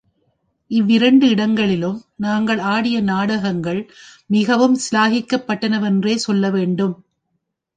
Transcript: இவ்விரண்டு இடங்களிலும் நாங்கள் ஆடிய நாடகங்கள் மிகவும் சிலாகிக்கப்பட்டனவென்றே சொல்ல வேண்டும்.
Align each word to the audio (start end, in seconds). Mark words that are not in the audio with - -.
இவ்விரண்டு 0.71 1.25
இடங்களிலும் 1.29 1.99
நாங்கள் 2.15 2.59
ஆடிய 2.59 3.01
நாடகங்கள் 3.01 3.81
மிகவும் 4.29 4.77
சிலாகிக்கப்பட்டனவென்றே 4.77 6.15
சொல்ல 6.15 6.49
வேண்டும். 6.49 6.95